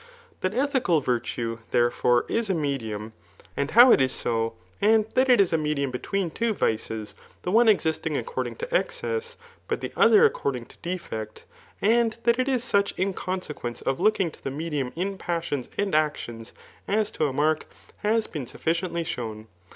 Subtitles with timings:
[0.39, 3.13] That ethical virtue, therefore, is a medium,
[3.55, 7.51] and how it is so, and that it is a medium between two vices, the
[7.51, 9.37] one existing according to excess,
[9.67, 11.45] but the other according to defect,
[11.83, 15.93] and that it is such in consequence of looking to the medium in passions and
[15.93, 16.51] actions
[16.87, 19.45] as to a mark, has been sufficiently shown.